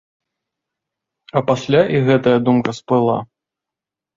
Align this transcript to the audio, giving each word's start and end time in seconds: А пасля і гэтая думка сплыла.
А 1.39 1.45
пасля 1.49 1.81
і 1.99 2.01
гэтая 2.07 2.35
думка 2.49 2.71
сплыла. 2.79 3.19